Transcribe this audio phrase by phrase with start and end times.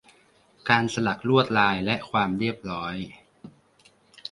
[0.69, 2.95] การสลักลวดลาย และความเรียบร้อย